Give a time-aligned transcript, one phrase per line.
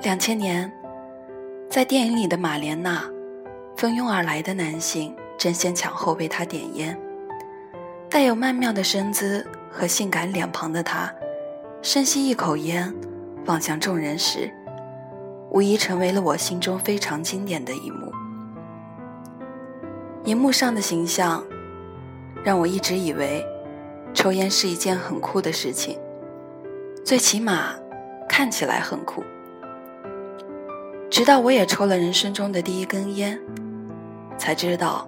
[0.00, 0.70] 两千年，
[1.70, 3.04] 在电影里的玛莲娜，
[3.76, 6.98] 蜂拥而来的男性争先抢后为她点烟。
[8.10, 11.10] 带有曼妙的身姿和性感脸庞的她，
[11.80, 12.92] 深吸一口烟，
[13.46, 14.52] 望向众人时，
[15.50, 18.12] 无疑成为了我心中非常经典的一幕。
[20.24, 21.42] 荧幕上的形象，
[22.44, 23.42] 让我一直以为，
[24.12, 25.98] 抽烟是一件很酷的事情，
[27.04, 27.74] 最起码
[28.28, 29.24] 看起来很酷。
[31.14, 33.40] 直到我也抽了人生中的第一根烟，
[34.36, 35.06] 才知道，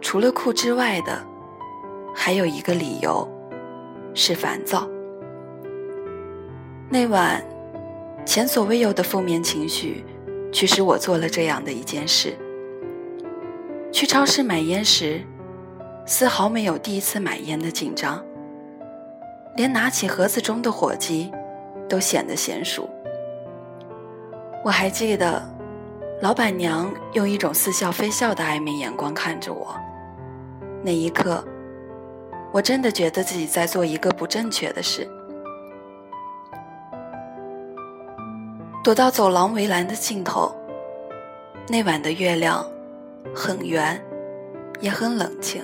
[0.00, 1.24] 除了酷之外的，
[2.12, 3.30] 还有一个理由，
[4.12, 4.88] 是烦躁。
[6.88, 7.40] 那晚，
[8.26, 10.04] 前所未有的负面情绪，
[10.50, 12.36] 驱使我做了这样的一件事。
[13.92, 15.20] 去超市买烟时，
[16.06, 18.20] 丝毫没有第一次买烟的紧张，
[19.54, 21.30] 连拿起盒子中的火机，
[21.88, 22.90] 都显得娴熟。
[24.62, 25.42] 我还记得，
[26.20, 29.74] 老板娘用一种似笑非笑的暧昧眼光看着我。
[30.82, 31.42] 那一刻，
[32.52, 35.08] 我真的觉得自己在做一个不正确的事。
[38.84, 40.54] 躲到走廊围栏的尽头，
[41.68, 42.64] 那晚的月亮
[43.34, 43.98] 很圆，
[44.80, 45.62] 也很冷清。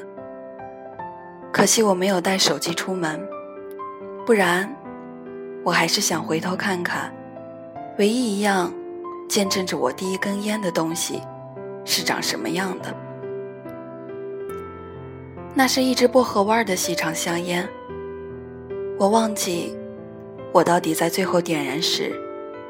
[1.53, 3.21] 可惜我没有带手机出门，
[4.25, 4.75] 不然，
[5.65, 7.13] 我还是想回头看看，
[7.99, 8.73] 唯一一样。
[9.37, 11.21] 见证着我第一根烟的东西，
[11.85, 12.91] 是长什么样的？
[15.55, 17.69] 那是一支薄荷味的细长香烟。
[18.99, 19.77] 我忘记，
[20.53, 22.19] 我到底在最后点燃时，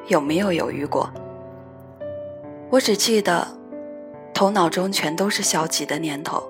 [0.09, 1.09] 有没有犹豫过？
[2.69, 3.47] 我只记得，
[4.35, 6.43] 头脑中全都是消极的念头，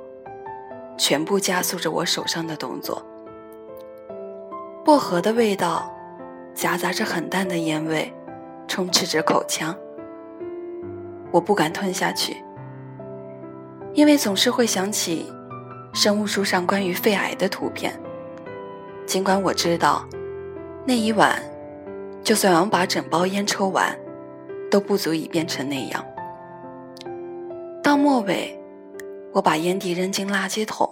[0.97, 3.05] 全部加速着我手上的动作。
[4.83, 5.95] 薄荷的味道，
[6.55, 8.11] 夹杂着很淡的烟味，
[8.67, 9.77] 充斥着口腔。
[11.37, 12.43] 我不敢吞下去，
[13.93, 15.31] 因为总是会想起
[15.93, 17.93] 生物书上关于肺癌的图片。
[19.05, 20.09] 尽管我知道，
[20.87, 21.43] 那一晚，
[22.25, 23.95] 就算我把整包烟抽完，
[24.71, 26.03] 都不足以变成那样。
[27.83, 28.59] 到末尾，
[29.35, 30.89] 我把烟蒂扔进垃圾桶，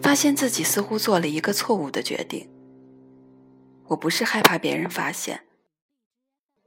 [0.00, 2.48] 发现自己似乎做了一个错误的决定。
[3.88, 5.40] 我不是害怕别人发现，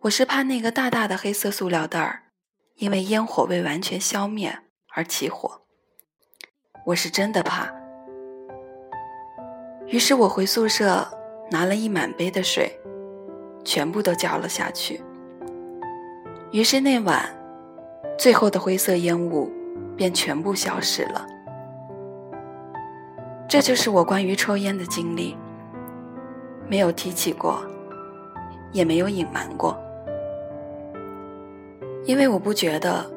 [0.01, 2.19] 我是怕那个大大的黑色塑料袋儿。
[2.75, 4.57] 因为烟火未完全消灭
[4.95, 5.61] 而起火，
[6.87, 7.71] 我是真的怕。
[9.87, 11.07] 于是我回宿舍
[11.51, 12.79] 拿了一满杯的水，
[13.63, 15.03] 全部都浇了下去。
[16.51, 17.29] 于是那晚，
[18.17, 19.51] 最后的灰色烟雾
[19.95, 21.27] 便全部消失了。
[23.47, 25.37] 这就是我关于抽烟的经历，
[26.67, 27.63] 没有提起过，
[28.71, 29.79] 也没有隐瞒过。
[32.05, 33.09] 因为我不觉得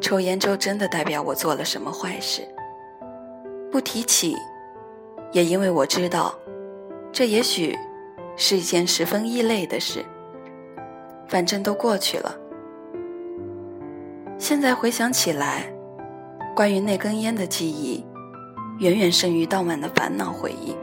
[0.00, 2.42] 抽烟就真的代表我做了什么坏事，
[3.72, 4.36] 不提起，
[5.32, 6.34] 也因为我知道，
[7.10, 7.74] 这也许
[8.36, 10.04] 是一件十分异类的事。
[11.26, 12.36] 反正都过去了，
[14.38, 15.72] 现在回想起来，
[16.54, 18.04] 关于那根烟的记忆，
[18.78, 20.76] 远远胜于当晚的烦恼回忆。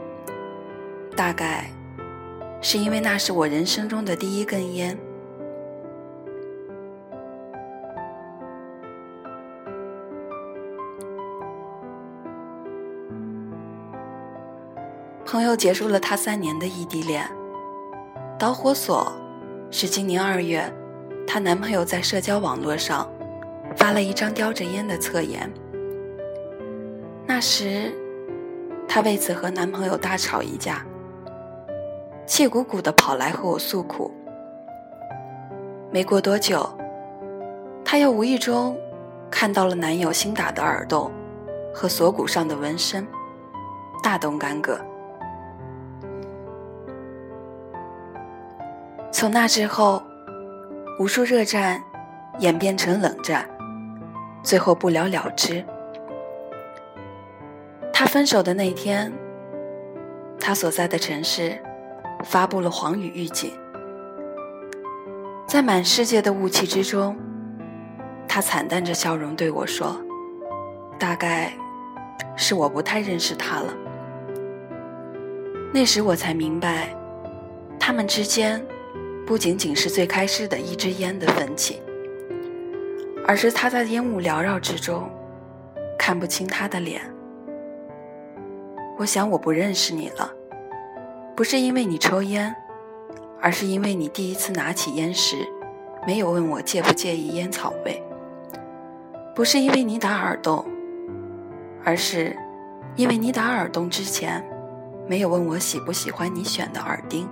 [1.14, 1.70] 大概
[2.60, 4.98] 是因为那是我人生中的第一根烟。
[15.32, 17.26] 朋友结束了她三年的异地恋，
[18.38, 19.10] 导火索
[19.70, 20.70] 是今年二月，
[21.26, 23.10] 她男朋友在社交网络上
[23.74, 25.50] 发了一张叼着烟的侧颜。
[27.24, 27.90] 那时，
[28.86, 30.84] 她为此和男朋友大吵一架，
[32.26, 34.12] 气鼓鼓的跑来和我诉苦。
[35.90, 36.68] 没过多久，
[37.82, 38.76] 她又无意中
[39.30, 41.10] 看到了男友新打的耳洞
[41.74, 43.08] 和锁骨上的纹身，
[44.02, 44.78] 大动干戈。
[49.22, 50.02] 从那之后，
[50.98, 51.80] 无数热战
[52.40, 53.48] 演变成冷战，
[54.42, 55.64] 最后不了了之。
[57.92, 59.12] 他分手的那天，
[60.40, 61.56] 他所在的城市
[62.24, 63.52] 发布了黄雨预警。
[65.46, 67.16] 在满世界的雾气之中，
[68.26, 70.02] 他惨淡着笑容对我说
[70.98, 71.52] ：“大概
[72.34, 73.72] 是我不太认识他了。”
[75.72, 76.88] 那时我才明白，
[77.78, 78.60] 他们之间。
[79.26, 81.80] 不仅仅是最开始的一支烟的分歧，
[83.26, 85.08] 而是他在烟雾缭绕之中
[85.98, 87.00] 看不清他的脸。
[88.98, 90.30] 我想我不认识你了，
[91.36, 92.54] 不是因为你抽烟，
[93.40, 95.36] 而是因为你第一次拿起烟时，
[96.06, 98.02] 没有问我介不介意烟草味；
[99.34, 100.64] 不是因为你打耳洞，
[101.84, 102.36] 而是
[102.96, 104.44] 因为你打耳洞之前，
[105.08, 107.26] 没有问我喜不喜欢你选的耳钉；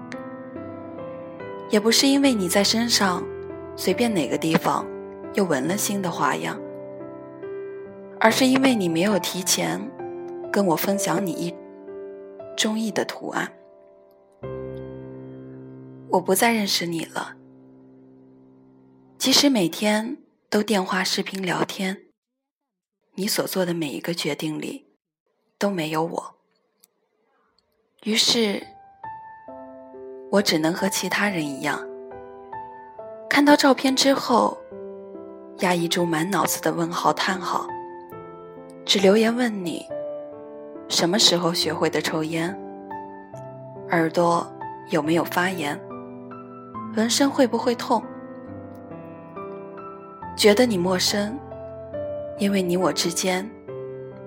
[1.70, 3.25] 也不是因为你在身上
[3.76, 4.84] 随便哪个地方
[5.34, 6.61] 又纹了新的花样，
[8.19, 9.81] 而是因为你没有提前
[10.52, 11.55] 跟我分享你一
[12.56, 13.52] 中意的图案。
[16.08, 17.37] 我不再认识你了。
[19.17, 20.17] 即使每天
[20.49, 22.06] 都电话、视频聊天，
[23.14, 24.87] 你所做的每一个决定里
[25.56, 26.34] 都没有我。
[28.02, 28.67] 于是，
[30.31, 31.81] 我只能和其他人一样，
[33.29, 34.56] 看到照片之后，
[35.59, 37.67] 压抑住满脑子的问号、叹号，
[38.85, 39.85] 只留言问你：
[40.88, 42.56] 什么时候学会的抽烟？
[43.91, 44.47] 耳朵
[44.91, 45.77] 有没有发炎？
[46.94, 48.00] 纹身会不会痛？
[50.37, 51.37] 觉得你陌生，
[52.38, 53.49] 因为你我之间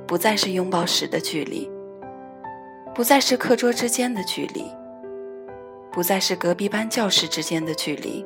[0.05, 1.71] 不再是拥抱时的距离，
[2.93, 4.69] 不再是课桌之间的距离，
[5.93, 8.25] 不再是隔壁班教室之间的距离，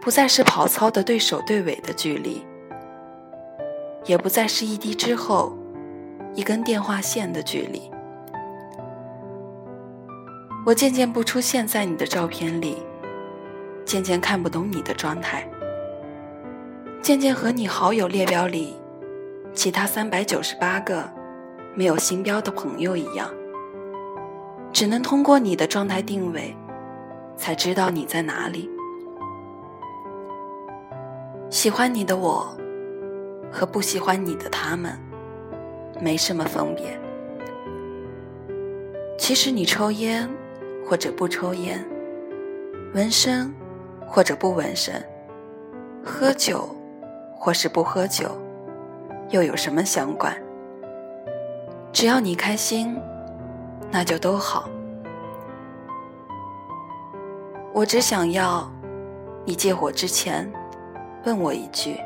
[0.00, 2.46] 不再是跑操的对首对尾的距离，
[4.04, 5.56] 也不再是一滴之后
[6.34, 7.90] 一根电话线的距离。
[10.66, 12.76] 我渐渐不出现在你的照片里。
[13.86, 15.48] 渐渐看不懂你的状态，
[17.00, 18.76] 渐渐和你好友列表里
[19.54, 21.10] 其他三百九十八个
[21.74, 23.30] 没有星标的朋友一样，
[24.72, 26.56] 只能通过你的状态定位，
[27.36, 28.70] 才知道你在哪里。
[31.50, 32.46] 喜欢你的我，
[33.50, 34.98] 和不喜欢你的他们，
[36.00, 36.98] 没什么分别。
[39.18, 40.28] 其实你抽烟，
[40.86, 41.84] 或者不抽烟，
[42.94, 43.52] 纹身。
[44.10, 44.94] 或者不纹身，
[46.02, 46.66] 喝酒，
[47.36, 48.30] 或是不喝酒，
[49.28, 50.34] 又有什么相关？
[51.92, 52.98] 只要你开心，
[53.90, 54.68] 那就都好。
[57.72, 58.70] 我只想要，
[59.44, 60.50] 你借火之前，
[61.24, 61.96] 问我一句：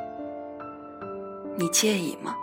[1.56, 2.36] 你介意吗？